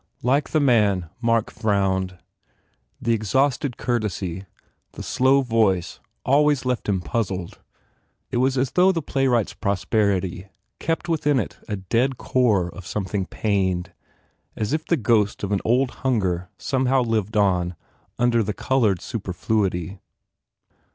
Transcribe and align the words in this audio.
Liking 0.23 0.53
the 0.53 0.59
man, 0.59 1.09
Mark 1.21 1.51
frowned. 1.51 2.17
The 2.99 3.13
exhausted 3.13 3.77
courtesy, 3.77 4.47
the 4.93 5.03
slow 5.03 5.41
voice 5.43 5.99
always 6.25 6.65
left 6.65 6.89
him 6.89 7.01
puzzled; 7.01 7.59
it 8.31 8.37
was 8.37 8.57
as 8.57 8.69
55 8.69 8.73
THE 8.73 8.73
FAIR 8.73 8.83
REWARDS 8.83 8.95
though 8.95 8.99
the 8.99 9.03
playwright 9.05 9.47
s 9.49 9.53
prosperity 9.53 10.47
kept 10.79 11.07
within 11.07 11.39
it 11.39 11.59
a 11.67 11.75
dead 11.75 12.17
core 12.17 12.69
of 12.69 12.87
something 12.87 13.27
pained, 13.27 13.93
as 14.55 14.73
if 14.73 14.85
the 14.87 14.97
ghost 14.97 15.43
of 15.43 15.51
an 15.51 15.61
old 15.63 15.91
hunger 16.01 16.49
somehow 16.57 17.03
lived 17.03 17.37
on 17.37 17.75
under 18.17 18.41
the 18.41 18.53
coloured 18.53 19.01
superfluity. 19.03 19.99